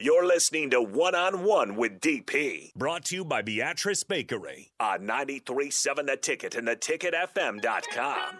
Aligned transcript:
You're 0.00 0.24
listening 0.26 0.70
to 0.70 0.80
One 0.80 1.16
on 1.16 1.42
One 1.42 1.74
with 1.74 2.00
DP, 2.00 2.72
brought 2.74 3.06
to 3.06 3.16
you 3.16 3.24
by 3.24 3.42
Beatrice 3.42 4.04
Bakery 4.04 4.70
on 4.78 5.06
937 5.06 6.06
The 6.06 6.16
Ticket 6.16 6.54
and 6.54 6.68
theticketfm.com. 6.68 8.38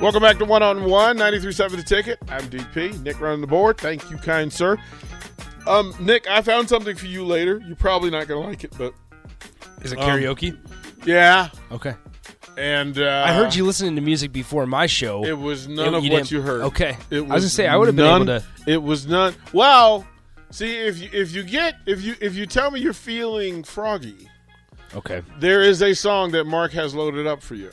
Welcome 0.00 0.22
back 0.22 0.38
to 0.38 0.44
One 0.44 0.62
on 0.64 0.84
One, 0.84 1.16
93.7 1.18 1.76
The 1.76 1.82
Ticket. 1.84 2.18
I'm 2.28 2.42
DP. 2.48 3.00
Nick 3.02 3.20
running 3.20 3.40
the 3.40 3.46
board. 3.46 3.78
Thank 3.78 4.10
you, 4.10 4.16
kind 4.16 4.52
sir. 4.52 4.76
Um, 5.66 5.94
Nick, 6.00 6.28
I 6.28 6.42
found 6.42 6.68
something 6.68 6.96
for 6.96 7.06
you 7.06 7.24
later. 7.24 7.62
You're 7.64 7.76
probably 7.76 8.10
not 8.10 8.26
going 8.26 8.42
to 8.42 8.48
like 8.48 8.64
it, 8.64 8.72
but 8.76 8.94
Is 9.82 9.92
it 9.92 9.98
Um, 10.00 10.04
karaoke? 10.08 10.58
yeah. 11.06 11.50
okay. 11.70 11.94
And 12.56 12.98
uh, 12.98 13.24
I 13.26 13.32
heard 13.32 13.54
you 13.54 13.64
listening 13.64 13.94
to 13.96 14.02
music 14.02 14.32
before 14.32 14.66
my 14.66 14.86
show. 14.86 15.24
It 15.24 15.38
was 15.38 15.68
none 15.68 15.94
It- 15.94 15.98
of 15.98 16.04
you 16.04 16.12
what 16.12 16.30
you 16.30 16.42
heard. 16.42 16.62
Okay. 16.62 16.96
It 17.10 17.18
I 17.18 17.20
was 17.20 17.28
gonna 17.28 17.48
say, 17.48 17.66
I 17.66 17.76
would've 17.76 17.96
been 17.96 18.04
able 18.14 18.26
to- 18.26 18.44
It 18.66 18.82
was 18.82 19.06
none. 19.06 19.34
Well, 19.52 20.06
see 20.50 20.76
if 20.76 20.98
you 20.98 21.08
if 21.12 21.32
you 21.34 21.42
get 21.42 21.76
if 21.86 22.02
you 22.02 22.14
if 22.20 22.34
you 22.34 22.46
tell 22.46 22.70
me 22.70 22.80
you're 22.80 22.92
feeling 22.92 23.62
froggy, 23.62 24.28
okay. 24.94 25.22
there 25.38 25.62
is 25.62 25.82
a 25.82 25.94
song 25.94 26.32
that 26.32 26.44
Mark 26.44 26.72
has 26.72 26.94
loaded 26.94 27.26
up 27.26 27.42
for 27.42 27.54
you. 27.54 27.70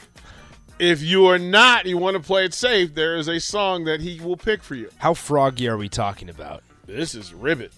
If 0.79 1.01
you 1.01 1.25
are 1.27 1.37
not, 1.39 1.85
you 1.85 1.98
want 1.98 2.15
to 2.15 2.23
play 2.23 2.45
it 2.45 2.53
safe. 2.53 2.95
There 2.95 3.17
is 3.17 3.27
a 3.27 3.37
song 3.41 3.84
that 3.84 3.99
he 3.99 4.21
will 4.21 4.37
pick 4.37 4.63
for 4.63 4.75
you. 4.75 4.89
How 4.98 5.13
froggy 5.13 5.67
are 5.67 5.75
we 5.75 5.89
talking 5.89 6.29
about? 6.29 6.63
This 6.85 7.15
is 7.15 7.34
ribbit, 7.34 7.73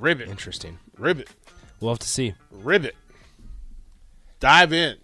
ribbit, 0.00 0.30
Interesting. 0.30 0.78
ribbit. 0.96 1.28
We'll 1.80 1.92
have 1.92 1.98
to 1.98 2.08
see. 2.08 2.32
ribbit. 2.50 2.96
Dive 4.40 4.72
in. 4.72 4.96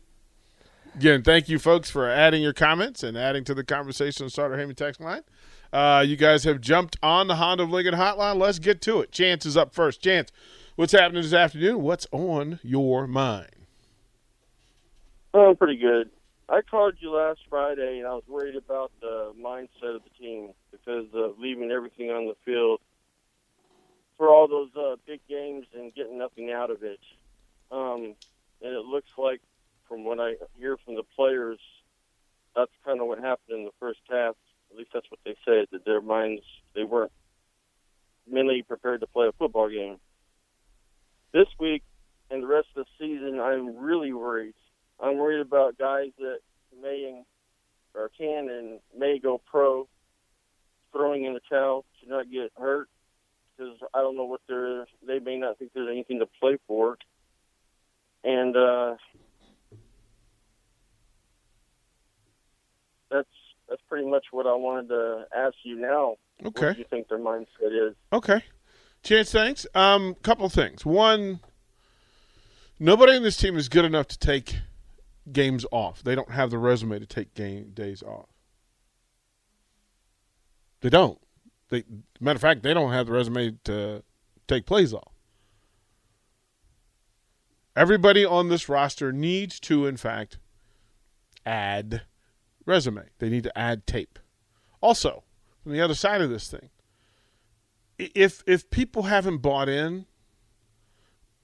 Again, 0.97 1.23
thank 1.23 1.49
you, 1.49 1.59
folks, 1.59 1.89
for 1.89 2.09
adding 2.09 2.43
your 2.43 2.53
comments 2.53 3.03
and 3.03 3.17
adding 3.17 3.45
to 3.45 3.55
the 3.55 3.65
conversation 3.65 4.25
on 4.25 4.31
Starter 4.31 4.57
Heyman 4.57 4.77
text 4.77 5.01
line. 5.01 5.23
Uh, 5.73 6.05
you 6.07 6.17
guys 6.17 6.45
have 6.45 6.61
jumped 6.61 6.97
on 7.03 7.29
the 7.29 7.37
Honda 7.37 7.63
of 7.63 7.71
Lincoln 7.71 7.95
hotline. 7.95 8.39
Let's 8.39 8.59
get 8.59 8.83
to 8.83 9.01
it. 9.01 9.13
Chance 9.13 9.47
is 9.47 9.57
up 9.57 9.73
first. 9.73 10.03
Chance, 10.03 10.33
what's 10.75 10.93
happening 10.93 11.23
this 11.23 11.33
afternoon? 11.33 11.81
What's 11.83 12.07
on 12.11 12.59
your 12.63 13.07
mind? 13.07 13.51
Oh, 15.33 15.55
pretty 15.55 15.77
good. 15.77 16.11
I 16.49 16.63
called 16.63 16.95
you 16.99 17.13
last 17.13 17.39
Friday, 17.49 17.99
and 17.99 18.07
I 18.09 18.13
was 18.13 18.25
worried 18.27 18.57
about 18.57 18.91
the 19.01 19.33
mindset 19.41 19.95
of 19.95 20.03
the 20.03 20.11
team 20.19 20.51
because 20.73 21.07
of 21.15 21.39
leaving 21.39 21.71
everything 21.71 22.11
on 22.11 22.27
the 22.27 22.35
field 22.45 22.81
for 24.19 24.29
all 24.29 24.49
those 24.49 24.71
uh, 24.77 24.97
big 25.07 25.21
games 25.29 25.67
and 25.73 25.95
getting 25.95 26.19
nothing 26.19 26.51
out 26.51 26.73
of 26.73 26.83
it. 26.83 26.99
Um, 27.71 28.17
and 28.61 28.75
it 28.75 28.85
looks 28.85 29.11
like, 29.17 29.41
from 29.91 30.05
what 30.05 30.21
I 30.21 30.35
hear 30.57 30.77
from 30.85 30.95
the 30.95 31.03
players, 31.17 31.59
that's 32.55 32.71
kind 32.85 33.01
of 33.01 33.09
what 33.09 33.19
happened 33.19 33.59
in 33.59 33.65
the 33.65 33.73
first 33.81 33.99
half. 34.09 34.37
At 34.71 34.79
least 34.79 34.91
that's 34.95 35.11
what 35.11 35.19
they 35.25 35.35
said, 35.45 35.67
that 35.73 35.85
their 35.85 36.01
minds, 36.01 36.43
they 36.77 36.85
weren't 36.85 37.11
mentally 38.31 38.63
prepared 38.63 39.01
to 39.01 39.09
play 39.09 39.27
a 39.27 39.33
football 39.33 39.69
game. 39.69 39.97
This 41.33 41.49
week 41.59 41.83
and 42.31 42.45
the 42.45 42.47
rest 42.47 42.69
of 42.77 42.87
the 42.87 43.05
season, 43.05 43.41
I'm 43.41 43.77
really 43.77 44.13
worried. 44.13 44.55
I'm 45.03 45.19
worried 45.19 45.41
about 45.41 45.77
guys 45.77 46.11
that 46.19 46.39
may 46.81 47.25
or 47.95 48.11
can 48.17 48.49
and 48.49 48.79
may 48.97 49.19
go 49.19 49.41
pro, 49.45 49.89
throwing 50.93 51.25
in 51.25 51.35
the 51.35 51.41
towel 51.51 51.85
to 52.01 52.09
not 52.09 52.31
get 52.31 52.53
hurt 52.57 52.89
because 53.57 53.77
I 53.93 54.01
don't 54.01 54.17
know 54.17 54.25
what 54.25 54.41
they're. 54.49 54.87
They 55.05 55.19
may 55.19 55.37
not 55.37 55.59
think 55.59 55.73
there's 55.75 55.91
anything 55.91 56.21
to 56.21 56.27
play 56.41 56.59
for, 56.69 56.97
and 58.23 58.57
uh, 58.57 58.95
that's 63.11 63.29
that's 63.69 63.83
pretty 63.89 64.09
much 64.09 64.27
what 64.33 64.47
I 64.47 64.55
wanted 64.55 64.89
to 64.89 65.25
ask 65.37 65.55
you 65.63 65.77
now. 65.77 66.17
What 66.41 66.57
Okay. 66.57 66.73
do 66.73 66.79
you 66.81 66.85
think 66.91 67.09
their 67.09 67.19
mindset 67.19 67.47
is? 67.91 67.95
Okay. 68.13 68.43
Chance, 69.03 69.33
thanks. 69.33 69.67
Um, 69.75 70.15
couple 70.23 70.49
things. 70.49 70.85
One, 70.85 71.41
nobody 72.79 73.17
in 73.17 73.23
this 73.23 73.37
team 73.37 73.57
is 73.57 73.69
good 73.69 73.85
enough 73.85 74.09
to 74.09 74.19
take 74.19 74.57
games 75.33 75.65
off. 75.71 76.03
They 76.03 76.15
don't 76.15 76.31
have 76.33 76.51
the 76.51 76.59
resume 76.59 76.99
to 76.99 77.07
take 77.07 77.35
game 77.35 77.71
days 77.73 78.03
off. 78.03 78.29
They 80.81 80.91
don't. 80.91 81.19
They 81.69 81.85
matter 82.19 82.37
of 82.37 82.41
fact, 82.41 82.63
they 82.63 82.75
don't 82.75 82.93
have 82.93 83.07
the 83.07 83.13
resume 83.13 83.59
to 83.65 84.03
take 84.49 84.67
plays 84.67 84.93
off. 84.93 85.13
Everybody 87.77 88.25
on 88.25 88.49
this 88.49 88.69
roster 88.69 89.13
needs 89.13 89.61
to, 89.61 89.87
in 89.87 89.97
fact, 89.97 90.39
add 91.47 92.03
resume. 92.71 93.09
They 93.19 93.29
need 93.29 93.45
to 93.45 93.59
add 93.59 93.87
tape. 93.87 94.19
Also, 94.81 95.25
from 95.63 95.73
the 95.73 95.81
other 95.81 95.95
side 95.95 96.21
of 96.21 96.31
this 96.31 96.49
thing, 96.49 96.71
if 97.99 98.43
if 98.47 98.71
people 98.71 99.05
haven't 99.05 99.39
bought 99.39 99.69
in 99.69 100.07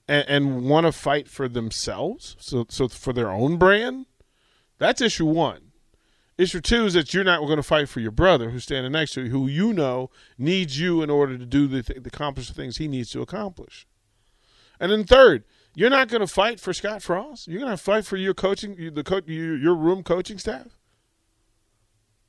and, 0.07 0.25
and 0.27 0.69
want 0.69 0.85
to 0.87 0.91
fight 0.91 1.27
for 1.27 1.47
themselves, 1.47 2.35
so 2.39 2.65
so 2.69 2.87
for 2.87 3.13
their 3.13 3.29
own 3.29 3.57
brand, 3.57 4.07
that's 4.79 5.01
issue 5.01 5.25
one. 5.25 5.71
Issue 6.37 6.61
two 6.61 6.85
is 6.85 6.93
that 6.93 7.13
you're 7.13 7.23
not 7.23 7.41
going 7.41 7.57
to 7.57 7.63
fight 7.63 7.89
for 7.89 7.99
your 7.99 8.11
brother 8.11 8.51
who's 8.51 8.63
standing 8.63 8.91
next 8.91 9.13
to 9.13 9.23
you, 9.23 9.29
who 9.31 9.47
you 9.47 9.73
know 9.73 10.11
needs 10.37 10.79
you 10.79 11.01
in 11.01 11.09
order 11.09 11.37
to 11.37 11.45
do 11.45 11.67
the 11.67 11.81
th- 11.81 12.05
accomplish 12.05 12.47
the 12.47 12.53
things 12.53 12.77
he 12.77 12.87
needs 12.87 13.09
to 13.11 13.21
accomplish. 13.21 13.87
And 14.79 14.91
then 14.91 15.03
third, 15.03 15.45
you're 15.73 15.89
not 15.89 16.09
going 16.09 16.21
to 16.21 16.27
fight 16.27 16.59
for 16.59 16.73
Scott 16.73 17.01
Frost. 17.01 17.47
You're 17.47 17.59
going 17.59 17.71
to 17.71 17.77
fight 17.77 18.05
for 18.05 18.17
your 18.17 18.35
coaching, 18.35 18.93
the 18.93 19.03
co- 19.03 19.21
your, 19.25 19.57
your 19.57 19.75
room 19.75 20.03
coaching 20.03 20.37
staff. 20.37 20.76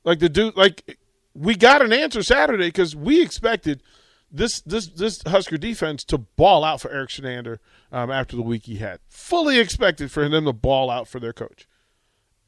Like 0.03 0.19
the 0.19 0.29
dude, 0.29 0.55
like 0.55 0.97
we 1.33 1.55
got 1.55 1.81
an 1.81 1.93
answer 1.93 2.23
Saturday 2.23 2.67
because 2.67 2.95
we 2.95 3.21
expected 3.21 3.83
this 4.31 4.61
this 4.61 4.87
this 4.87 5.21
Husker 5.23 5.57
defense 5.57 6.03
to 6.05 6.17
ball 6.17 6.63
out 6.63 6.81
for 6.81 6.91
Erik 6.91 7.09
Chinander 7.09 7.59
um, 7.91 8.11
after 8.11 8.35
the 8.35 8.41
week 8.41 8.63
he 8.65 8.77
had. 8.77 8.99
Fully 9.07 9.59
expected 9.59 10.11
for 10.11 10.27
them 10.27 10.45
to 10.45 10.53
ball 10.53 10.89
out 10.89 11.07
for 11.07 11.19
their 11.19 11.33
coach. 11.33 11.67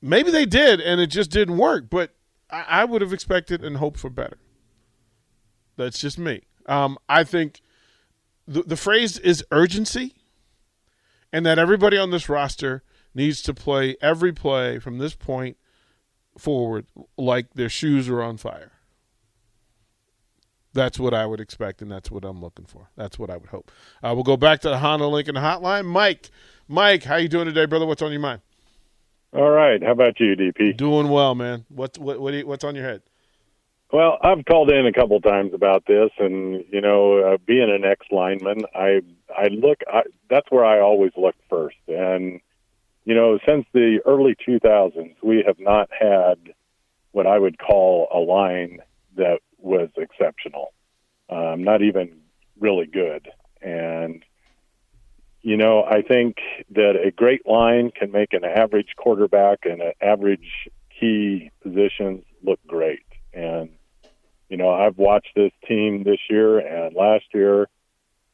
Maybe 0.01 0.31
they 0.31 0.45
did, 0.45 0.79
and 0.79 0.99
it 0.99 1.07
just 1.07 1.31
didn't 1.31 1.57
work. 1.57 1.89
But 1.89 2.15
I, 2.49 2.65
I 2.67 2.85
would 2.85 3.01
have 3.01 3.13
expected 3.13 3.63
and 3.63 3.77
hoped 3.77 3.99
for 3.99 4.09
better. 4.09 4.37
That's 5.77 5.99
just 5.99 6.17
me. 6.19 6.43
Um, 6.67 6.97
I 7.09 7.23
think 7.23 7.61
the 8.47 8.63
the 8.63 8.77
phrase 8.77 9.17
is 9.17 9.43
urgency, 9.51 10.15
and 11.33 11.45
that 11.45 11.59
everybody 11.59 11.97
on 11.97 12.11
this 12.11 12.29
roster 12.29 12.83
needs 13.13 13.41
to 13.41 13.53
play 13.53 13.97
every 14.01 14.31
play 14.31 14.79
from 14.79 14.97
this 14.97 15.15
point 15.15 15.57
forward 16.37 16.85
like 17.17 17.53
their 17.53 17.69
shoes 17.69 18.09
are 18.09 18.21
on 18.21 18.37
fire. 18.37 18.71
That's 20.73 20.97
what 20.97 21.13
I 21.13 21.25
would 21.25 21.41
expect, 21.41 21.81
and 21.81 21.91
that's 21.91 22.09
what 22.09 22.23
I'm 22.23 22.39
looking 22.39 22.65
for. 22.65 22.89
That's 22.95 23.19
what 23.19 23.29
I 23.29 23.35
would 23.35 23.49
hope. 23.49 23.71
Uh, 24.01 24.13
we'll 24.15 24.23
go 24.23 24.37
back 24.37 24.61
to 24.61 24.69
the 24.69 24.77
Honda 24.77 25.07
Lincoln 25.07 25.35
Hotline. 25.35 25.85
Mike, 25.85 26.29
Mike, 26.67 27.03
how 27.03 27.17
you 27.17 27.27
doing 27.27 27.45
today, 27.45 27.65
brother? 27.65 27.85
What's 27.85 28.01
on 28.01 28.11
your 28.11 28.21
mind? 28.21 28.41
All 29.33 29.49
right. 29.49 29.81
How 29.83 29.91
about 29.91 30.19
you, 30.19 30.35
DP? 30.35 30.77
Doing 30.77 31.09
well, 31.09 31.35
man. 31.35 31.65
What 31.69 31.97
what 31.97 32.19
what 32.19 32.33
you, 32.33 32.47
what's 32.47 32.63
on 32.63 32.75
your 32.75 32.85
head? 32.85 33.01
Well, 33.91 34.17
I've 34.21 34.45
called 34.45 34.71
in 34.71 34.85
a 34.85 34.93
couple 34.93 35.19
times 35.19 35.53
about 35.53 35.85
this, 35.85 36.11
and 36.17 36.63
you 36.71 36.79
know, 36.79 37.17
uh, 37.17 37.37
being 37.45 37.69
an 37.69 37.83
ex 37.83 38.05
lineman, 38.09 38.61
I 38.73 39.01
I 39.35 39.47
look. 39.47 39.79
I, 39.87 40.03
that's 40.29 40.49
where 40.49 40.65
I 40.65 40.79
always 40.79 41.11
look 41.17 41.35
first, 41.49 41.77
and 41.87 42.39
you 43.03 43.15
know, 43.15 43.39
since 43.47 43.65
the 43.73 43.99
early 44.05 44.35
2000s, 44.47 45.15
we 45.23 45.43
have 45.45 45.59
not 45.59 45.89
had 45.91 46.53
what 47.11 47.27
I 47.27 47.37
would 47.37 47.57
call 47.57 48.07
a 48.13 48.19
line 48.19 48.79
that 49.15 49.39
was 49.57 49.89
exceptional. 49.97 50.73
Um, 51.29 51.63
not 51.63 51.81
even 51.81 52.21
really 52.59 52.87
good, 52.87 53.29
and 53.61 54.23
you 55.41 55.57
know, 55.57 55.83
I 55.83 56.01
think 56.03 56.37
that 56.71 56.95
a 56.95 57.11
great 57.11 57.47
line 57.47 57.91
can 57.91 58.11
make 58.11 58.33
an 58.33 58.43
average 58.43 58.93
quarterback 58.95 59.59
and 59.63 59.81
an 59.81 59.93
average 60.01 60.69
key 60.99 61.51
positions 61.63 62.23
look 62.43 62.59
great. 62.67 63.05
And, 63.33 63.69
you 64.49 64.57
know, 64.57 64.69
I've 64.69 64.97
watched 64.97 65.31
this 65.35 65.51
team 65.67 66.03
this 66.03 66.19
year 66.29 66.59
and 66.59 66.95
last 66.95 67.25
year, 67.33 67.67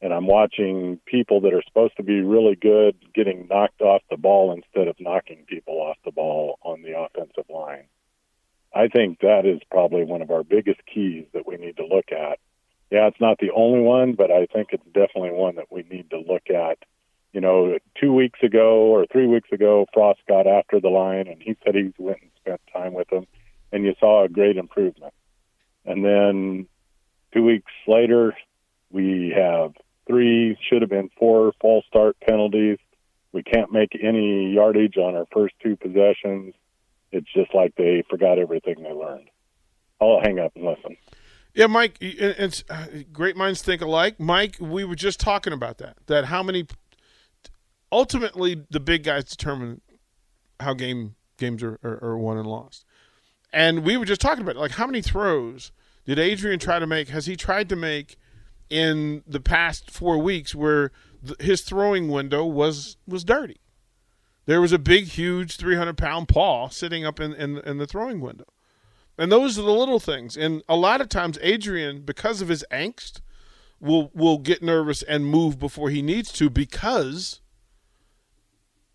and 0.00 0.12
I'm 0.12 0.26
watching 0.26 1.00
people 1.06 1.40
that 1.42 1.54
are 1.54 1.62
supposed 1.66 1.96
to 1.96 2.02
be 2.02 2.20
really 2.20 2.54
good 2.54 2.96
getting 3.14 3.48
knocked 3.48 3.80
off 3.80 4.02
the 4.10 4.16
ball 4.16 4.52
instead 4.52 4.88
of 4.88 4.96
knocking 5.00 5.44
people 5.46 5.80
off 5.80 5.96
the 6.04 6.12
ball 6.12 6.58
on 6.62 6.82
the 6.82 6.98
offensive 6.98 7.48
line. 7.48 7.86
I 8.74 8.88
think 8.88 9.20
that 9.20 9.46
is 9.46 9.60
probably 9.70 10.04
one 10.04 10.22
of 10.22 10.30
our 10.30 10.44
biggest 10.44 10.80
keys 10.92 11.26
that 11.32 11.46
we 11.46 11.56
need 11.56 11.76
to 11.78 11.86
look 11.86 12.12
at. 12.12 12.38
Yeah, 12.90 13.08
it's 13.08 13.20
not 13.20 13.38
the 13.38 13.50
only 13.50 13.80
one, 13.80 14.12
but 14.12 14.30
I 14.30 14.46
think 14.46 14.68
it's 14.72 14.86
definitely 14.86 15.32
one 15.32 15.56
that 15.56 15.70
we 15.70 15.82
need 15.82 16.10
to 16.10 16.18
look 16.18 16.50
at 16.50 16.78
you 17.32 17.40
know, 17.40 17.78
two 18.00 18.12
weeks 18.12 18.40
ago 18.42 18.86
or 18.86 19.06
three 19.06 19.26
weeks 19.26 19.50
ago, 19.52 19.86
Frost 19.92 20.20
got 20.28 20.46
after 20.46 20.80
the 20.80 20.88
line 20.88 21.28
and 21.28 21.42
he 21.42 21.56
said 21.64 21.74
he 21.74 21.92
went 21.98 22.22
and 22.22 22.30
spent 22.40 22.60
time 22.72 22.94
with 22.94 23.08
them, 23.08 23.26
and 23.72 23.84
you 23.84 23.94
saw 24.00 24.24
a 24.24 24.28
great 24.28 24.56
improvement. 24.56 25.12
And 25.84 26.04
then 26.04 26.66
two 27.32 27.44
weeks 27.44 27.72
later, 27.86 28.34
we 28.90 29.32
have 29.36 29.72
three, 30.08 30.58
should 30.68 30.82
have 30.82 30.90
been 30.90 31.10
four 31.18 31.52
false 31.60 31.84
start 31.86 32.16
penalties. 32.20 32.78
We 33.32 33.42
can't 33.42 33.70
make 33.70 33.96
any 34.02 34.52
yardage 34.54 34.96
on 34.96 35.14
our 35.14 35.26
first 35.32 35.54
two 35.62 35.76
possessions. 35.76 36.54
it's 37.12 37.32
just 37.32 37.54
like 37.54 37.74
they 37.76 38.02
forgot 38.10 38.38
everything 38.38 38.82
they 38.82 38.92
learned. 38.92 39.28
I'll 40.00 40.20
hang 40.22 40.38
up 40.38 40.52
and 40.56 40.64
listen. 40.64 40.96
Yeah, 41.54 41.66
Mike, 41.66 41.96
it's 42.00 42.64
uh, 42.68 42.86
great 43.12 43.36
minds 43.36 43.62
think 43.62 43.82
alike. 43.82 44.20
Mike, 44.20 44.56
we 44.60 44.84
were 44.84 44.94
just 44.94 45.18
talking 45.18 45.52
about 45.52 45.78
that. 45.78 45.96
That 46.06 46.26
how 46.26 46.42
many 46.42 46.66
ultimately 47.90 48.64
the 48.70 48.80
big 48.80 49.04
guys 49.04 49.24
determine 49.24 49.80
how 50.60 50.74
game 50.74 51.14
games 51.36 51.62
are, 51.62 51.78
are, 51.82 51.98
are 52.02 52.18
won 52.18 52.36
and 52.36 52.46
lost. 52.46 52.84
And 53.52 53.84
we 53.84 53.96
were 53.96 54.04
just 54.04 54.20
talking 54.20 54.42
about 54.42 54.56
it, 54.56 54.58
like 54.58 54.72
how 54.72 54.86
many 54.86 55.00
throws 55.00 55.72
did 56.04 56.18
Adrian 56.18 56.58
try 56.58 56.78
to 56.78 56.86
make? 56.86 57.08
Has 57.08 57.26
he 57.26 57.36
tried 57.36 57.68
to 57.70 57.76
make 57.76 58.16
in 58.70 59.22
the 59.26 59.40
past 59.40 59.90
four 59.90 60.18
weeks 60.18 60.54
where 60.54 60.92
th- 61.24 61.40
his 61.40 61.62
throwing 61.62 62.08
window 62.08 62.44
was 62.44 62.96
was 63.06 63.24
dirty? 63.24 63.60
There 64.46 64.60
was 64.60 64.72
a 64.72 64.78
big, 64.78 65.08
huge, 65.08 65.56
three 65.56 65.76
hundred 65.76 65.98
pound 65.98 66.28
paw 66.28 66.68
sitting 66.68 67.04
up 67.04 67.20
in, 67.20 67.34
in 67.34 67.58
in 67.58 67.78
the 67.78 67.86
throwing 67.86 68.20
window, 68.20 68.46
and 69.16 69.30
those 69.30 69.58
are 69.58 69.62
the 69.62 69.72
little 69.72 70.00
things. 70.00 70.36
And 70.36 70.62
a 70.68 70.76
lot 70.76 71.00
of 71.00 71.08
times, 71.08 71.38
Adrian, 71.42 72.02
because 72.02 72.40
of 72.40 72.48
his 72.48 72.64
angst, 72.70 73.20
will 73.80 74.10
will 74.14 74.38
get 74.38 74.62
nervous 74.62 75.02
and 75.02 75.26
move 75.26 75.58
before 75.58 75.90
he 75.90 76.02
needs 76.02 76.32
to 76.32 76.50
because 76.50 77.40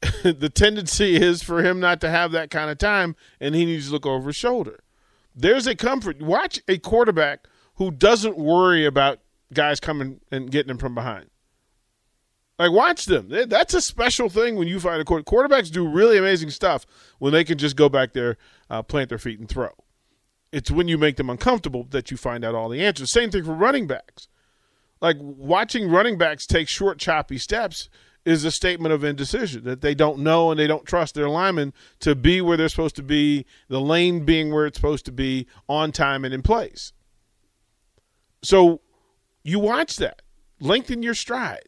the 0.24 0.50
tendency 0.50 1.16
is 1.16 1.44
for 1.44 1.64
him 1.64 1.80
not 1.80 2.02
to 2.02 2.10
have 2.10 2.32
that 2.32 2.50
kind 2.50 2.70
of 2.70 2.78
time 2.78 3.16
and 3.40 3.56
he 3.56 3.66
needs 3.66 3.88
to 3.88 3.92
look 3.92 4.06
over 4.06 4.30
his 4.30 4.36
shoulder. 4.36 4.84
There's 5.36 5.68
a 5.68 5.76
comfort. 5.76 6.22
Watch 6.22 6.60
a 6.68 6.78
quarterback 6.78 7.48
who 7.76 7.92
doesn't 7.92 8.38
worry 8.38 8.86
about 8.86 9.20
guys 9.54 9.80
coming 9.80 10.20
and 10.32 10.52
getting 10.52 10.68
them 10.68 10.78
from 10.78 10.96
behind. 10.96 11.28
Like, 12.60 12.72
watch 12.72 13.06
them. 13.06 13.30
That's 13.30 13.74
a 13.74 13.82
special 13.82 14.30
thing 14.30 14.56
when 14.56 14.68
you 14.68 14.80
find 14.80 15.02
a 15.02 15.06
quarterback. 15.06 15.34
Quarterbacks 15.34 15.72
do 15.72 15.88
really 15.88 16.18
amazing 16.18 16.52
stuff 16.52 16.86
when 17.18 17.34
they 17.34 17.44
can 17.44 17.58
just 17.58 17.76
go 17.76 17.90
back 17.90 18.14
there, 18.14 18.38
uh, 18.70 18.84
plant 18.84 19.10
their 19.10 19.18
feet, 19.18 19.40
and 19.40 19.50
throw. 19.50 19.72
It's 20.52 20.70
when 20.70 20.88
you 20.88 21.00
make 21.00 21.18
them 21.18 21.32
uncomfortable 21.32 21.88
that 21.90 22.12
you 22.12 22.18
find 22.18 22.46
out 22.46 22.54
all 22.54 22.70
the 22.70 22.86
answers. 22.86 23.12
Same 23.12 23.32
thing 23.32 23.44
for 23.44 23.54
running 23.54 23.88
backs. 23.88 24.28
Like, 25.02 25.18
watching 25.20 25.90
running 25.90 26.18
backs 26.18 26.46
take 26.46 26.68
short, 26.68 27.00
choppy 27.00 27.40
steps 27.40 27.90
is 28.24 28.46
a 28.46 28.52
statement 28.52 28.94
of 28.94 29.04
indecision 29.04 29.64
that 29.66 29.82
they 29.82 29.96
don't 29.96 30.20
know 30.20 30.52
and 30.52 30.60
they 30.60 30.68
don't 30.68 30.86
trust 30.86 31.16
their 31.16 31.28
linemen 31.28 31.74
to 32.00 32.16
be 32.16 32.40
where 32.40 32.56
they're 32.56 32.70
supposed 32.70 32.96
to 32.96 33.04
be, 33.04 33.46
the 33.68 33.82
lane 33.82 34.24
being 34.24 34.54
where 34.54 34.66
it's 34.66 34.78
supposed 34.78 35.06
to 35.06 35.12
be, 35.12 35.48
on 35.68 35.92
time 35.92 36.24
and 36.24 36.34
in 36.34 36.42
place. 36.42 36.94
So 38.44 38.82
you 39.44 39.60
watch 39.60 39.98
that, 39.98 40.22
lengthen 40.60 41.04
your 41.04 41.14
stride. 41.14 41.68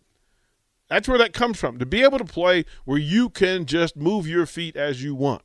That's 0.89 1.07
where 1.07 1.17
that 1.17 1.33
comes 1.33 1.59
from. 1.59 1.79
To 1.79 1.85
be 1.85 2.03
able 2.03 2.19
to 2.19 2.25
play 2.25 2.65
where 2.85 2.97
you 2.97 3.29
can 3.29 3.65
just 3.65 3.95
move 3.97 4.27
your 4.27 4.45
feet 4.45 4.75
as 4.75 5.03
you 5.03 5.15
want. 5.15 5.41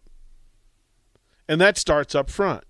And 1.48 1.60
that 1.60 1.78
starts 1.78 2.14
up 2.14 2.30
front. 2.30 2.64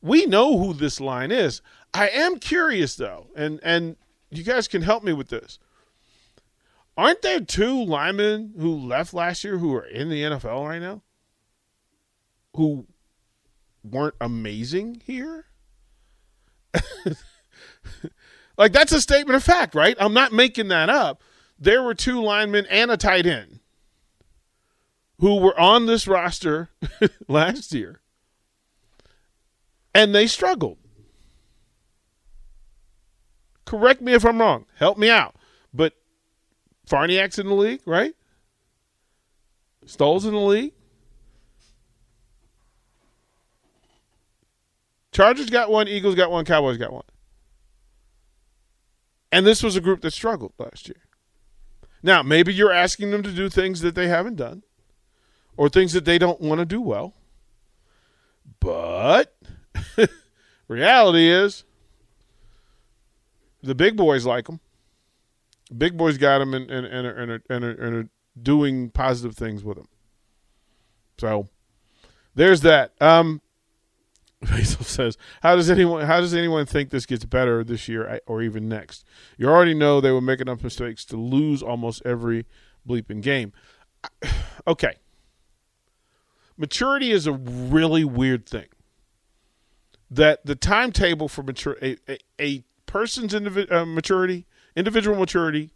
We 0.00 0.26
know 0.26 0.58
who 0.58 0.74
this 0.74 1.00
line 1.00 1.30
is. 1.30 1.62
I 1.94 2.08
am 2.08 2.38
curious 2.38 2.96
though, 2.96 3.28
and 3.36 3.60
and 3.62 3.96
you 4.30 4.42
guys 4.42 4.66
can 4.66 4.82
help 4.82 5.04
me 5.04 5.12
with 5.12 5.28
this. 5.28 5.58
Aren't 6.96 7.22
there 7.22 7.40
two 7.40 7.84
linemen 7.84 8.54
who 8.58 8.74
left 8.74 9.14
last 9.14 9.44
year 9.44 9.58
who 9.58 9.74
are 9.74 9.84
in 9.84 10.10
the 10.10 10.22
NFL 10.22 10.68
right 10.68 10.80
now? 10.80 11.02
Who 12.54 12.86
weren't 13.82 14.16
amazing 14.20 15.02
here? 15.04 15.46
like 18.62 18.72
that's 18.72 18.92
a 18.92 19.00
statement 19.00 19.34
of 19.34 19.42
fact, 19.42 19.74
right? 19.74 19.96
I'm 19.98 20.14
not 20.14 20.30
making 20.30 20.68
that 20.68 20.88
up. 20.88 21.20
There 21.58 21.82
were 21.82 21.94
two 21.94 22.22
linemen 22.22 22.64
and 22.70 22.92
a 22.92 22.96
tight 22.96 23.26
end 23.26 23.58
who 25.18 25.40
were 25.40 25.58
on 25.58 25.86
this 25.86 26.06
roster 26.06 26.70
last 27.28 27.74
year. 27.74 28.00
And 29.92 30.14
they 30.14 30.28
struggled. 30.28 30.78
Correct 33.64 34.00
me 34.00 34.12
if 34.12 34.24
I'm 34.24 34.40
wrong. 34.40 34.66
Help 34.76 34.96
me 34.96 35.10
out. 35.10 35.34
But 35.74 35.94
Farniok's 36.88 37.40
in 37.40 37.48
the 37.48 37.54
league, 37.54 37.80
right? 37.84 38.14
Stoll's 39.86 40.24
in 40.24 40.34
the 40.34 40.40
league. 40.40 40.72
Chargers 45.10 45.50
got 45.50 45.68
one, 45.68 45.88
Eagles 45.88 46.14
got 46.14 46.30
one, 46.30 46.44
Cowboys 46.44 46.78
got 46.78 46.92
one. 46.92 47.02
And 49.32 49.46
this 49.46 49.62
was 49.62 49.74
a 49.74 49.80
group 49.80 50.02
that 50.02 50.12
struggled 50.12 50.52
last 50.58 50.86
year. 50.86 51.00
Now, 52.02 52.22
maybe 52.22 52.52
you're 52.52 52.72
asking 52.72 53.10
them 53.10 53.22
to 53.22 53.32
do 53.32 53.48
things 53.48 53.80
that 53.80 53.94
they 53.94 54.08
haven't 54.08 54.36
done 54.36 54.62
or 55.56 55.68
things 55.68 55.94
that 55.94 56.04
they 56.04 56.18
don't 56.18 56.40
want 56.40 56.58
to 56.58 56.66
do 56.66 56.82
well. 56.82 57.14
But 58.60 59.34
reality 60.68 61.28
is 61.28 61.64
the 63.62 63.74
big 63.74 63.96
boys 63.96 64.26
like 64.26 64.46
them. 64.46 64.60
Big 65.76 65.96
boys 65.96 66.18
got 66.18 66.38
them 66.38 66.52
and 66.52 66.70
and 66.70 66.84
and 66.84 67.06
are, 67.06 67.14
and, 67.14 67.30
are, 67.30 67.42
and, 67.48 67.64
are, 67.64 67.70
and 67.70 67.96
are 67.96 68.08
doing 68.40 68.90
positive 68.90 69.36
things 69.36 69.64
with 69.64 69.78
them. 69.78 69.88
So 71.18 71.48
there's 72.34 72.60
that. 72.62 72.92
Um, 73.00 73.40
Basil 74.50 74.84
says, 74.84 75.16
"How 75.42 75.54
does 75.54 75.70
anyone 75.70 76.06
how 76.06 76.20
does 76.20 76.34
anyone 76.34 76.66
think 76.66 76.90
this 76.90 77.06
gets 77.06 77.24
better 77.24 77.62
this 77.62 77.88
year 77.88 78.20
or 78.26 78.42
even 78.42 78.68
next? 78.68 79.04
You 79.38 79.48
already 79.48 79.74
know 79.74 80.00
they 80.00 80.10
will 80.10 80.20
make 80.20 80.40
enough 80.40 80.64
mistakes 80.64 81.04
to 81.06 81.16
lose 81.16 81.62
almost 81.62 82.02
every 82.04 82.46
bleeping 82.86 83.22
game." 83.22 83.52
Okay, 84.64 84.94
maturity 86.56 87.10
is 87.10 87.26
a 87.26 87.32
really 87.32 88.04
weird 88.04 88.46
thing. 88.46 88.68
That 90.08 90.46
the 90.46 90.54
timetable 90.54 91.26
for 91.26 91.42
mature 91.42 91.76
a, 91.82 91.96
a, 92.08 92.18
a 92.40 92.64
person's 92.86 93.32
indivi- 93.34 93.70
uh, 93.72 93.84
maturity 93.84 94.46
individual 94.76 95.16
maturity, 95.16 95.70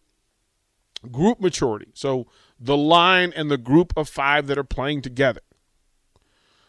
group 1.10 1.40
maturity. 1.40 1.88
So 1.94 2.26
the 2.58 2.76
line 2.76 3.32
and 3.36 3.50
the 3.50 3.58
group 3.58 3.92
of 3.96 4.08
five 4.08 4.46
that 4.46 4.58
are 4.58 4.64
playing 4.64 5.02
together, 5.02 5.40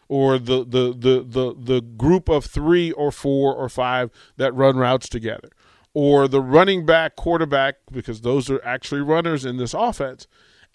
or 0.08 0.38
the 0.38 0.64
the 0.64 0.94
the 0.96 1.24
the 1.26 1.54
the 1.58 1.80
group 1.80 2.28
of 2.28 2.44
three 2.44 2.92
or 2.92 3.12
four 3.12 3.54
or 3.54 3.68
five 3.68 4.10
that 4.36 4.54
run 4.54 4.76
routes 4.76 5.08
together, 5.08 5.50
or 5.94 6.26
the 6.28 6.40
running 6.40 6.86
back, 6.86 7.16
quarterback, 7.16 7.76
because 7.92 8.22
those 8.22 8.50
are 8.50 8.64
actually 8.64 9.00
runners 9.00 9.44
in 9.44 9.56
this 9.56 9.74
offense, 9.74 10.26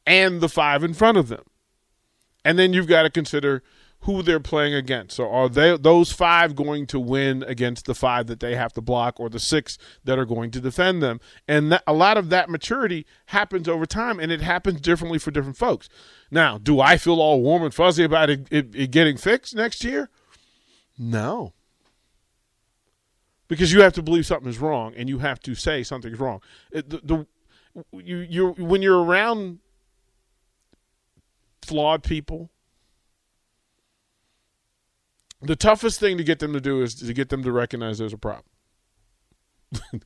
and 0.05 0.41
the 0.41 0.49
five 0.49 0.83
in 0.83 0.93
front 0.93 1.17
of 1.17 1.27
them. 1.27 1.43
And 2.45 2.59
then 2.59 2.73
you've 2.73 2.87
got 2.87 3.03
to 3.03 3.09
consider 3.09 3.63
who 4.03 4.21
they're 4.21 4.39
playing 4.39 4.73
against. 4.73 5.15
So 5.15 5.29
are 5.29 5.47
they 5.47 5.77
those 5.77 6.11
five 6.11 6.55
going 6.55 6.87
to 6.87 6.99
win 6.99 7.43
against 7.43 7.85
the 7.85 7.95
five 7.95 8.27
that 8.27 8.39
they 8.41 8.55
have 8.55 8.73
to 8.73 8.81
block 8.81 9.19
or 9.19 9.29
the 9.29 9.39
six 9.39 9.77
that 10.03 10.19
are 10.19 10.25
going 10.25 10.51
to 10.51 10.59
defend 10.59 11.01
them? 11.01 11.21
And 11.47 11.71
that, 11.71 11.83
a 11.87 11.93
lot 11.93 12.17
of 12.17 12.29
that 12.29 12.49
maturity 12.49 13.05
happens 13.27 13.67
over 13.67 13.85
time 13.85 14.19
and 14.19 14.31
it 14.31 14.41
happens 14.41 14.81
differently 14.81 15.19
for 15.19 15.31
different 15.31 15.57
folks. 15.57 15.87
Now, 16.29 16.57
do 16.57 16.81
I 16.81 16.97
feel 16.97 17.21
all 17.21 17.41
warm 17.41 17.63
and 17.63 17.73
fuzzy 17.73 18.03
about 18.03 18.29
it, 18.29 18.47
it, 18.51 18.75
it 18.75 18.91
getting 18.91 19.17
fixed 19.17 19.55
next 19.55 19.83
year? 19.83 20.09
No. 20.97 21.53
Because 23.47 23.71
you 23.71 23.81
have 23.83 23.93
to 23.93 24.01
believe 24.01 24.25
something 24.25 24.49
is 24.49 24.59
wrong 24.59 24.93
and 24.97 25.07
you 25.07 25.19
have 25.19 25.39
to 25.41 25.55
say 25.55 25.83
something's 25.83 26.19
wrong. 26.19 26.41
It, 26.71 26.89
the, 26.89 26.97
the 27.03 27.27
you 27.93 28.17
you 28.17 28.49
when 28.57 28.81
you're 28.81 29.03
around 29.03 29.59
flawed 31.61 32.03
people 32.03 32.49
the 35.43 35.55
toughest 35.55 35.99
thing 35.99 36.17
to 36.17 36.23
get 36.23 36.39
them 36.39 36.53
to 36.53 36.61
do 36.61 36.81
is 36.81 36.95
to 36.95 37.13
get 37.13 37.29
them 37.29 37.43
to 37.43 37.51
recognize 37.51 37.97
there's 37.97 38.13
a 38.13 38.17
problem. 38.17 38.45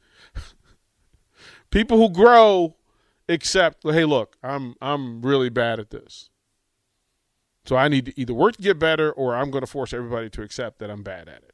People 1.72 1.98
who 1.98 2.10
grow 2.10 2.76
accept, 3.30 3.84
hey, 3.84 4.06
look, 4.06 4.38
I'm 4.44 4.76
I'm 4.82 5.22
really 5.22 5.50
bad 5.50 5.80
at 5.80 5.90
this. 5.90 6.30
So 7.66 7.76
I 7.76 7.90
need 7.90 8.06
to 8.06 8.20
either 8.20 8.34
work 8.34 8.56
to 8.56 8.62
get 8.62 8.80
better 8.80 9.12
or 9.12 9.36
I'm 9.36 9.52
going 9.52 9.62
to 9.62 9.68
force 9.68 9.94
everybody 9.94 10.30
to 10.30 10.42
accept 10.42 10.80
that 10.80 10.90
I'm 10.90 11.04
bad 11.04 11.28
at 11.28 11.44
it. 11.44 11.54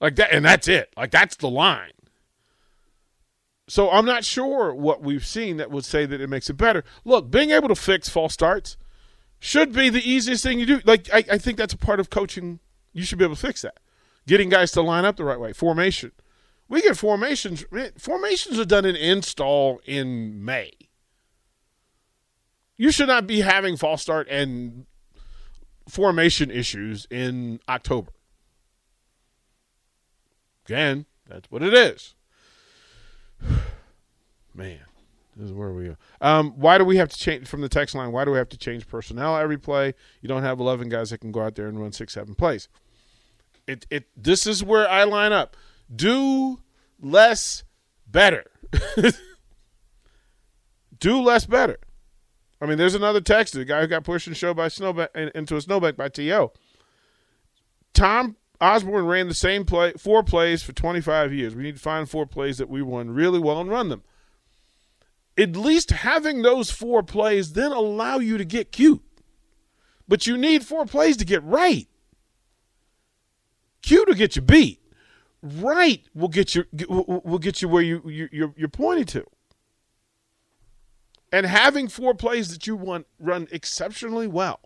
Like 0.00 0.16
that 0.16 0.32
and 0.32 0.44
that's 0.44 0.68
it. 0.68 0.92
Like 0.96 1.10
that's 1.10 1.36
the 1.36 1.48
line. 1.48 1.92
So 3.68 3.90
I'm 3.90 4.04
not 4.04 4.24
sure 4.24 4.72
what 4.74 5.02
we've 5.02 5.26
seen 5.26 5.56
that 5.56 5.70
would 5.70 5.84
say 5.84 6.06
that 6.06 6.20
it 6.20 6.28
makes 6.28 6.48
it 6.50 6.54
better. 6.54 6.84
Look, 7.04 7.30
being 7.30 7.50
able 7.50 7.68
to 7.68 7.74
fix 7.74 8.08
false 8.08 8.34
starts 8.34 8.76
should 9.40 9.72
be 9.72 9.88
the 9.88 10.08
easiest 10.08 10.42
thing 10.42 10.60
you 10.60 10.66
do. 10.66 10.80
Like 10.84 11.08
I, 11.12 11.24
I 11.32 11.38
think 11.38 11.56
that's 11.56 11.74
a 11.74 11.78
part 11.78 11.98
of 11.98 12.10
coaching 12.10 12.60
you 12.96 13.04
should 13.04 13.18
be 13.18 13.24
able 13.24 13.36
to 13.36 13.40
fix 13.40 13.60
that. 13.62 13.78
Getting 14.26 14.48
guys 14.48 14.72
to 14.72 14.80
line 14.80 15.04
up 15.04 15.16
the 15.16 15.24
right 15.24 15.38
way. 15.38 15.52
Formation. 15.52 16.12
We 16.66 16.80
get 16.80 16.96
formations. 16.96 17.64
Man, 17.70 17.92
formations 17.98 18.58
are 18.58 18.64
done 18.64 18.86
in 18.86 18.96
install 18.96 19.80
in 19.84 20.42
May. 20.44 20.72
You 22.78 22.90
should 22.90 23.08
not 23.08 23.26
be 23.26 23.42
having 23.42 23.76
false 23.76 24.00
start 24.00 24.28
and 24.28 24.86
formation 25.88 26.50
issues 26.50 27.06
in 27.10 27.60
October. 27.68 28.12
Again, 30.64 31.04
that's 31.28 31.50
what 31.50 31.62
it 31.62 31.74
is. 31.74 32.14
Man, 34.54 34.80
This 35.36 35.46
is 35.50 35.52
where 35.52 35.72
we 35.72 35.88
are. 35.88 35.98
Um, 36.22 36.52
why 36.56 36.78
do 36.78 36.84
we 36.84 36.96
have 36.96 37.10
to 37.10 37.18
change 37.18 37.46
from 37.46 37.60
the 37.60 37.68
text 37.68 37.94
line? 37.94 38.10
Why 38.10 38.24
do 38.24 38.30
we 38.30 38.38
have 38.38 38.48
to 38.48 38.58
change 38.58 38.88
personnel 38.88 39.36
every 39.36 39.58
play? 39.58 39.92
You 40.22 40.28
don't 40.28 40.42
have 40.42 40.58
eleven 40.58 40.88
guys 40.88 41.10
that 41.10 41.18
can 41.18 41.30
go 41.30 41.42
out 41.42 41.54
there 41.54 41.68
and 41.68 41.78
run 41.78 41.92
six, 41.92 42.14
seven 42.14 42.34
plays. 42.34 42.68
It 43.66 43.86
it 43.90 44.06
this 44.16 44.46
is 44.46 44.62
where 44.62 44.88
I 44.88 45.04
line 45.04 45.32
up. 45.32 45.56
Do 45.94 46.60
less 47.00 47.64
better. 48.06 48.44
do 50.98 51.20
less 51.20 51.46
better. 51.46 51.78
I 52.60 52.66
mean, 52.66 52.78
there's 52.78 52.94
another 52.94 53.20
text. 53.20 53.54
The 53.54 53.64
guy 53.64 53.80
who 53.80 53.86
got 53.86 54.04
pushed 54.04 54.26
and 54.26 54.36
shoved 54.36 54.56
by 54.56 54.68
snowbank 54.68 55.10
into 55.14 55.56
a 55.56 55.60
snowbank 55.60 55.96
by 55.96 56.08
To. 56.08 56.50
Tom 57.92 58.36
Osborne 58.60 59.06
ran 59.06 59.28
the 59.28 59.34
same 59.34 59.64
play, 59.64 59.92
four 59.92 60.22
plays 60.22 60.62
for 60.62 60.72
25 60.72 61.32
years. 61.32 61.54
We 61.54 61.62
need 61.62 61.76
to 61.76 61.82
find 61.82 62.08
four 62.08 62.26
plays 62.26 62.58
that 62.58 62.68
we 62.68 62.80
run 62.80 63.10
really 63.10 63.38
well 63.38 63.60
and 63.60 63.70
run 63.70 63.88
them. 63.88 64.02
At 65.38 65.56
least 65.56 65.90
having 65.90 66.42
those 66.42 66.70
four 66.70 67.02
plays 67.02 67.52
then 67.52 67.72
allow 67.72 68.18
you 68.18 68.38
to 68.38 68.44
get 68.44 68.72
cute. 68.72 69.02
But 70.08 70.26
you 70.26 70.36
need 70.38 70.64
four 70.64 70.86
plays 70.86 71.16
to 71.18 71.24
get 71.24 71.42
right. 71.42 71.88
Cute 73.86 74.08
will 74.08 74.16
get 74.16 74.34
you 74.34 74.42
beat. 74.42 74.82
Right 75.42 76.04
will 76.12 76.26
get 76.26 76.56
you 76.56 76.64
will 76.88 77.38
get 77.38 77.62
you 77.62 77.68
where 77.68 77.82
you 77.82 78.02
you're, 78.32 78.52
you're 78.56 78.68
pointing 78.68 79.06
to. 79.06 79.24
And 81.30 81.46
having 81.46 81.86
four 81.86 82.12
plays 82.12 82.48
that 82.52 82.66
you 82.66 82.74
want 82.74 83.06
run 83.20 83.46
exceptionally 83.52 84.26
well 84.26 84.58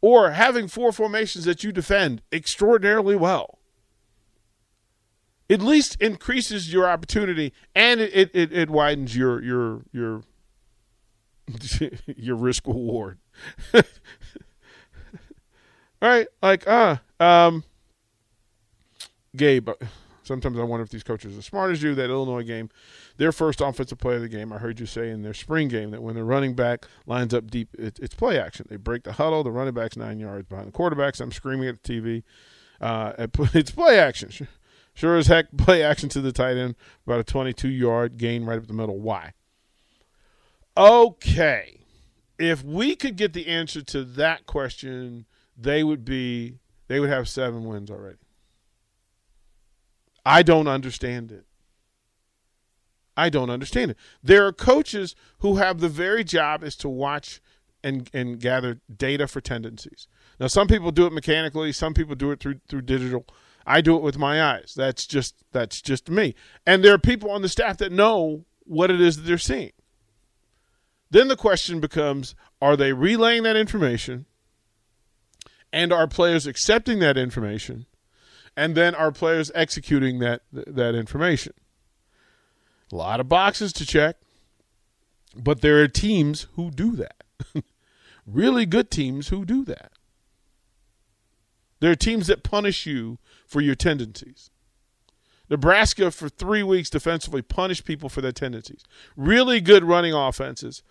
or 0.00 0.30
having 0.30 0.68
four 0.68 0.92
formations 0.92 1.44
that 1.44 1.64
you 1.64 1.72
defend 1.72 2.22
extraordinarily 2.30 3.16
well 3.16 3.58
at 5.50 5.60
least 5.60 5.96
increases 6.00 6.72
your 6.72 6.88
opportunity 6.88 7.52
and 7.74 8.00
it, 8.00 8.30
it, 8.32 8.52
it 8.52 8.70
widens 8.70 9.16
your 9.16 9.42
your 9.42 9.82
your 9.92 10.22
your 12.06 12.36
risk 12.36 12.68
reward. 12.68 13.18
All 13.74 13.82
right, 16.00 16.28
like 16.40 16.68
uh 16.68 16.98
um 17.18 17.64
Gabe, 19.36 19.70
sometimes 20.22 20.58
I 20.58 20.62
wonder 20.62 20.84
if 20.84 20.90
these 20.90 21.02
coaches 21.02 21.36
are 21.36 21.42
smart 21.42 21.72
as 21.72 21.82
you. 21.82 21.94
That 21.94 22.10
Illinois 22.10 22.42
game, 22.42 22.70
their 23.16 23.32
first 23.32 23.60
offensive 23.60 23.98
play 23.98 24.16
of 24.16 24.20
the 24.20 24.28
game, 24.28 24.52
I 24.52 24.58
heard 24.58 24.78
you 24.78 24.86
say 24.86 25.10
in 25.10 25.22
their 25.22 25.34
spring 25.34 25.68
game 25.68 25.90
that 25.90 26.02
when 26.02 26.14
the 26.14 26.24
running 26.24 26.54
back 26.54 26.86
lines 27.06 27.32
up 27.32 27.50
deep, 27.50 27.68
it, 27.78 27.98
it's 28.00 28.14
play 28.14 28.38
action. 28.38 28.66
They 28.68 28.76
break 28.76 29.04
the 29.04 29.12
huddle, 29.12 29.42
the 29.42 29.50
running 29.50 29.74
back's 29.74 29.96
nine 29.96 30.18
yards 30.18 30.48
behind 30.48 30.68
the 30.68 30.72
quarterbacks. 30.72 31.20
I'm 31.20 31.32
screaming 31.32 31.68
at 31.68 31.82
the 31.82 32.00
TV. 32.00 32.22
Uh, 32.80 33.26
it's 33.54 33.70
play 33.70 33.98
action. 33.98 34.30
Sure 34.94 35.16
as 35.16 35.28
heck, 35.28 35.46
play 35.56 35.82
action 35.82 36.08
to 36.10 36.20
the 36.20 36.32
tight 36.32 36.56
end, 36.56 36.74
about 37.06 37.20
a 37.20 37.24
22 37.24 37.68
yard 37.68 38.18
gain 38.18 38.44
right 38.44 38.58
up 38.58 38.66
the 38.66 38.74
middle. 38.74 38.98
Why? 38.98 39.32
Okay. 40.76 41.80
If 42.38 42.64
we 42.64 42.96
could 42.96 43.16
get 43.16 43.32
the 43.32 43.46
answer 43.46 43.82
to 43.82 44.04
that 44.04 44.46
question, 44.46 45.26
they 45.56 45.84
would 45.84 46.04
be 46.04 46.58
they 46.88 46.98
would 46.98 47.10
have 47.10 47.28
seven 47.28 47.64
wins 47.64 47.90
already. 47.90 48.18
I 50.24 50.42
don't 50.42 50.68
understand 50.68 51.32
it. 51.32 51.46
I 53.16 53.28
don't 53.28 53.50
understand 53.50 53.90
it. 53.90 53.96
There 54.22 54.46
are 54.46 54.52
coaches 54.52 55.14
who 55.38 55.56
have 55.56 55.80
the 55.80 55.88
very 55.88 56.24
job 56.24 56.64
is 56.64 56.76
to 56.76 56.88
watch 56.88 57.40
and 57.84 58.08
and 58.14 58.40
gather 58.40 58.80
data 58.94 59.26
for 59.26 59.40
tendencies. 59.40 60.06
Now 60.38 60.46
some 60.46 60.68
people 60.68 60.92
do 60.92 61.06
it 61.06 61.12
mechanically, 61.12 61.72
some 61.72 61.94
people 61.94 62.14
do 62.14 62.30
it 62.30 62.40
through 62.40 62.60
through 62.68 62.82
digital. 62.82 63.26
I 63.66 63.80
do 63.80 63.96
it 63.96 64.02
with 64.02 64.18
my 64.18 64.42
eyes. 64.42 64.72
That's 64.76 65.06
just 65.06 65.34
that's 65.52 65.82
just 65.82 66.08
me. 66.08 66.34
And 66.66 66.84
there 66.84 66.94
are 66.94 66.98
people 66.98 67.30
on 67.30 67.42
the 67.42 67.48
staff 67.48 67.78
that 67.78 67.92
know 67.92 68.44
what 68.64 68.90
it 68.90 69.00
is 69.00 69.16
that 69.16 69.22
they're 69.22 69.38
seeing. 69.38 69.72
Then 71.10 71.28
the 71.28 71.36
question 71.36 71.80
becomes 71.80 72.34
are 72.60 72.76
they 72.76 72.92
relaying 72.92 73.42
that 73.42 73.56
information? 73.56 74.26
And 75.74 75.92
are 75.92 76.06
players 76.06 76.46
accepting 76.46 76.98
that 76.98 77.16
information? 77.16 77.86
And 78.56 78.74
then 78.74 78.94
our 78.94 79.12
players 79.12 79.50
executing 79.54 80.18
that 80.18 80.42
that 80.52 80.94
information? 80.94 81.54
A 82.92 82.96
lot 82.96 83.20
of 83.20 83.28
boxes 83.28 83.72
to 83.74 83.86
check. 83.86 84.16
But 85.34 85.62
there 85.62 85.82
are 85.82 85.88
teams 85.88 86.46
who 86.56 86.70
do 86.70 86.94
that. 86.96 87.24
really 88.26 88.66
good 88.66 88.90
teams 88.90 89.28
who 89.28 89.44
do 89.44 89.64
that. 89.64 89.92
There 91.80 91.90
are 91.90 91.96
teams 91.96 92.26
that 92.26 92.42
punish 92.42 92.86
you 92.86 93.18
for 93.46 93.60
your 93.60 93.74
tendencies. 93.74 94.50
Nebraska, 95.50 96.10
for 96.10 96.28
three 96.28 96.62
weeks 96.62 96.88
defensively, 96.88 97.42
punished 97.42 97.84
people 97.84 98.08
for 98.08 98.20
their 98.20 98.32
tendencies. 98.32 98.84
Really 99.16 99.60
good 99.60 99.84
running 99.84 100.14
offenses. 100.14 100.82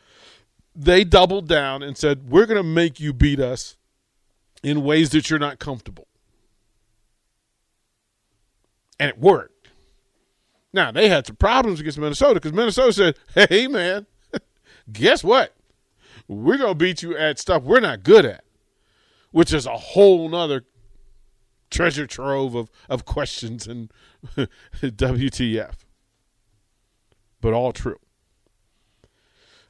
They 0.75 1.03
doubled 1.03 1.48
down 1.48 1.82
and 1.82 1.98
said, 1.98 2.30
We're 2.30 2.46
going 2.46 2.58
to 2.58 2.63
make 2.63 3.00
you 3.00 3.13
beat 3.13 3.39
us 3.39 3.77
in 4.63 4.84
ways 4.84 5.12
that 5.12 5.30
you're 5.30 5.39
not 5.39 5.60
comfortable. 5.60 6.08
And 9.01 9.10
it 9.10 9.17
worked. 9.17 9.72
Now, 10.72 10.91
they 10.91 11.10
had 11.10 11.25
some 11.25 11.36
problems 11.36 11.79
against 11.79 11.98
Minnesota 11.98 12.36
because 12.36 12.53
Minnesota 12.53 12.93
said, 12.93 13.50
Hey, 13.50 13.65
man, 13.65 14.05
guess 14.93 15.24
what? 15.24 15.55
We're 16.27 16.60
going 16.60 16.70
to 16.70 16.75
beat 16.75 17.01
you 17.01 17.17
at 17.17 17.39
stuff 17.39 17.63
we're 17.63 17.79
not 17.79 18.03
good 18.03 18.25
at, 18.25 18.43
which 19.31 19.53
is 19.53 19.65
a 19.65 19.75
whole 19.75 20.29
nother 20.29 20.65
treasure 21.72 22.05
trove 22.05 22.53
of, 22.53 22.70
of 22.88 23.03
questions 23.03 23.65
and 23.65 23.91
WTF. 24.84 25.74
But 27.41 27.53
all 27.53 27.72
true. 27.72 27.98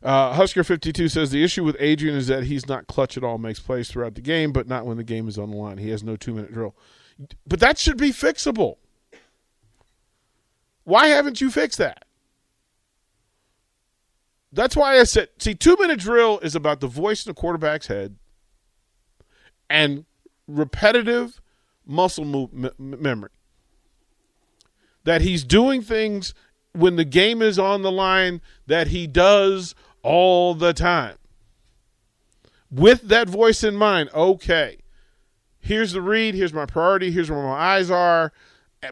Uh, 0.04 0.34
Husker 0.34 0.66
52 0.66 1.08
says 1.08 1.32
the 1.32 1.42
issue 1.42 1.64
with 1.64 1.78
Adrian 1.80 2.18
is 2.18 2.28
that 2.28 2.44
he's 2.44 2.68
not 2.68 2.88
clutch 2.88 3.16
at 3.16 3.24
all, 3.24 3.38
makes 3.38 3.62
plays 3.62 3.90
throughout 3.90 4.16
the 4.16 4.22
game, 4.22 4.52
but 4.52 4.68
not 4.68 4.86
when 4.86 4.98
the 4.98 5.06
game 5.06 5.30
is 5.30 5.38
on 5.38 5.52
the 5.52 5.56
line. 5.56 5.78
He 5.78 5.90
has 5.92 6.04
no 6.04 6.18
two 6.18 6.34
minute 6.34 6.52
drill. 6.52 6.76
But 7.48 7.62
that 7.62 7.78
should 7.78 7.98
be 7.98 8.10
fixable. 8.10 8.76
Why 10.84 11.08
haven't 11.08 11.42
you 11.42 11.52
fixed 11.52 11.78
that? 11.78 12.06
That's 14.52 14.76
why 14.76 15.00
I 15.00 15.04
said, 15.04 15.30
see, 15.38 15.56
two 15.56 15.78
minute 15.80 16.00
drill 16.00 16.40
is 16.40 16.56
about 16.56 16.82
the 16.82 16.88
voice 16.88 17.26
in 17.26 17.30
the 17.30 17.34
quarterback's 17.34 17.88
head 17.88 18.18
and 19.70 20.06
repetitive 20.48 21.40
muscle 21.86 22.26
move, 22.26 22.78
memory. 22.78 23.30
That 25.04 25.22
he's 25.22 25.44
doing 25.44 25.82
things 25.82 26.34
when 26.74 26.96
the 26.96 27.06
game 27.06 27.42
is 27.42 27.58
on 27.58 27.82
the 27.82 27.92
line 27.92 28.42
that 28.68 28.88
he 28.88 29.08
does 29.08 29.74
all 30.04 30.54
the 30.54 30.74
time. 30.74 31.16
With 32.70 33.04
that 33.04 33.30
voice 33.30 33.64
in 33.64 33.76
mind, 33.76 34.10
okay, 34.14 34.78
here's 35.60 35.94
the 35.94 36.02
read, 36.02 36.36
here's 36.36 36.54
my 36.54 36.66
priority, 36.66 37.12
here's 37.12 37.30
where 37.30 37.42
my 37.42 37.52
eyes 37.52 37.90
are, 37.90 38.32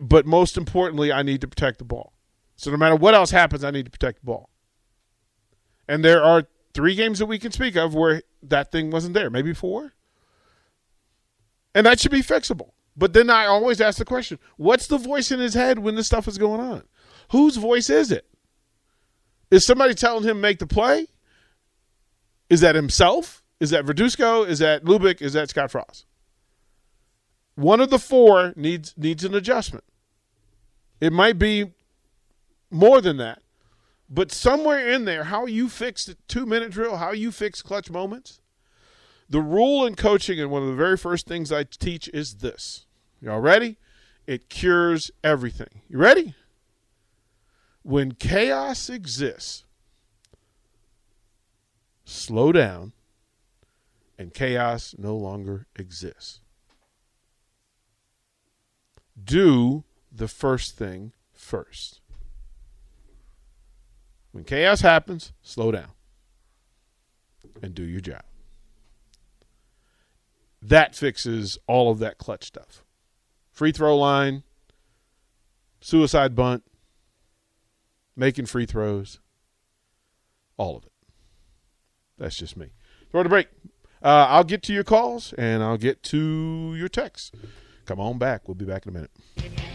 but 0.02 0.26
most 0.26 0.58
importantly, 0.58 1.12
I 1.12 1.24
need 1.24 1.42
to 1.42 1.48
protect 1.48 1.80
the 1.80 1.86
ball. 1.86 2.14
So 2.56 2.72
no 2.72 2.78
matter 2.78 2.96
what 2.96 3.14
else 3.14 3.32
happens, 3.32 3.64
I 3.64 3.72
need 3.72 3.86
to 3.86 3.92
protect 3.92 4.20
the 4.20 4.26
ball. 4.26 4.50
And 5.88 6.04
there 6.04 6.24
are 6.24 6.48
three 6.74 6.96
games 6.96 7.20
that 7.20 7.26
we 7.26 7.40
can 7.40 7.52
speak 7.52 7.76
of 7.76 7.96
where 7.96 8.22
that 8.44 8.72
thing 8.72 8.92
wasn't 8.92 9.14
there, 9.14 9.30
maybe 9.30 9.54
four. 9.54 9.94
And 11.74 11.86
that 11.86 12.00
should 12.00 12.12
be 12.12 12.22
fixable. 12.22 12.72
But 12.96 13.14
then 13.14 13.30
I 13.30 13.46
always 13.46 13.80
ask 13.80 13.98
the 13.98 14.06
question 14.06 14.40
what's 14.58 14.88
the 14.88 14.98
voice 14.98 15.32
in 15.32 15.40
his 15.40 15.54
head 15.54 15.80
when 15.80 15.96
this 15.96 16.08
stuff 16.08 16.28
is 16.28 16.38
going 16.38 16.60
on? 16.60 16.84
Whose 17.32 17.56
voice 17.56 17.90
is 17.90 18.12
it? 18.12 18.28
Is 19.52 19.66
somebody 19.66 19.94
telling 19.94 20.24
him 20.24 20.42
make 20.42 20.60
the 20.60 20.68
play? 20.68 21.08
Is 22.50 22.62
that 22.62 22.76
himself? 22.76 23.44
Is 23.60 23.70
that 23.72 23.86
Verduzco? 23.86 24.48
Is 24.48 24.60
that 24.60 24.84
Lubick? 24.84 25.22
Is 25.22 25.34
that 25.34 25.50
Scott 25.50 25.72
Frost? 25.72 26.06
One 27.60 27.82
of 27.82 27.90
the 27.90 28.00
four 28.00 28.54
needs 28.56 28.94
needs 28.96 29.26
an 29.26 29.36
adjustment. 29.36 29.84
It 31.02 31.12
might 31.12 31.38
be 31.38 31.74
more 32.72 33.02
than 33.02 33.18
that, 33.18 33.42
but 34.10 34.32
somewhere 34.32 34.90
in 34.90 35.04
there, 35.04 35.26
how 35.26 35.46
you 35.46 35.68
fix 35.68 36.06
the 36.06 36.16
two 36.30 36.46
minute 36.46 36.72
drill, 36.72 36.96
how 36.96 37.12
you 37.12 37.34
fix 37.34 37.62
clutch 37.62 37.92
moments. 37.92 38.40
The 39.30 39.42
rule 39.42 39.86
in 39.86 39.96
coaching, 39.96 40.40
and 40.40 40.50
one 40.50 40.64
of 40.64 40.70
the 40.70 40.76
very 40.76 40.96
first 40.96 41.28
things 41.28 41.52
I 41.52 41.66
teach 41.66 42.08
is 42.14 42.36
this 42.36 42.86
Y'all 43.20 43.42
ready? 43.42 43.76
It 44.26 44.48
cures 44.48 45.12
everything. 45.22 45.82
You 45.90 45.98
ready? 45.98 46.36
When 47.84 48.14
chaos 48.14 48.90
exists, 48.90 49.66
slow 52.06 52.54
down, 52.54 52.94
and 54.18 54.34
chaos 54.34 54.96
no 54.98 55.18
longer 55.18 55.68
exists. 55.76 56.40
Do 59.24 59.84
the 60.12 60.28
first 60.28 60.78
thing 60.78 61.14
first. 61.34 62.02
When 64.32 64.44
chaos 64.44 64.82
happens, 64.82 65.34
slow 65.42 65.72
down 65.72 65.92
and 67.62 67.74
do 67.74 67.84
your 67.84 68.00
job. 68.02 68.24
That 70.62 70.96
fixes 70.96 71.58
all 71.68 71.92
of 71.92 72.00
that 72.00 72.18
clutch 72.18 72.46
stuff 72.46 72.84
free 73.52 73.72
throw 73.74 73.98
line, 73.98 74.44
suicide 75.82 76.36
bunt, 76.36 76.64
making 78.16 78.46
free 78.46 78.66
throws. 78.66 79.20
all 80.58 80.78
of 80.78 80.86
it. 80.86 80.92
That's 82.18 82.36
just 82.38 82.58
me. 82.58 82.72
Throw 83.12 83.24
the 83.24 83.30
break. 83.30 83.48
Uh, 84.04 84.28
I'll 84.30 84.44
get 84.44 84.62
to 84.64 84.74
your 84.74 84.84
calls 84.84 85.34
and 85.34 85.64
I'll 85.64 85.78
get 85.78 86.04
to 86.04 86.74
your 86.76 86.90
texts. 86.90 87.32
Come 87.90 88.00
on 88.00 88.20
back. 88.20 88.48
We'll 88.48 88.54
be 88.54 88.66
back 88.66 88.86
in 88.86 88.92
a 88.92 88.94
minute. 88.94 89.10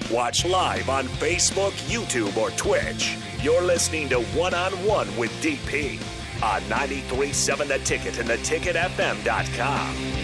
Watch 0.09 0.45
live 0.45 0.89
on 0.89 1.07
Facebook, 1.07 1.73
YouTube, 1.91 2.37
or 2.37 2.53
Twitch. 2.53 3.17
You're 3.43 3.61
listening 3.61 4.09
to 4.11 4.21
One 4.39 4.55
on 4.55 4.71
One 4.87 5.09
with 5.17 5.33
DP 5.43 5.99
on 6.41 6.63
93.7 6.71 7.67
The 7.67 7.79
Ticket 7.81 8.17
and 8.21 8.29
theticketfm.com. 8.29 10.24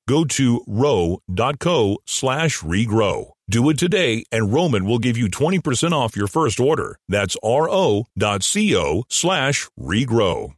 Go 0.11 0.25
to 0.25 0.61
ro.co 0.67 1.97
slash 2.05 2.59
regrow. 2.59 3.29
Do 3.49 3.69
it 3.69 3.77
today, 3.77 4.25
and 4.29 4.51
Roman 4.51 4.83
will 4.83 4.99
give 4.99 5.15
you 5.15 5.27
20% 5.29 5.93
off 5.93 6.17
your 6.17 6.27
first 6.27 6.59
order. 6.59 6.97
That's 7.07 7.37
ro.co 7.41 9.03
slash 9.07 9.69
regrow. 9.79 10.53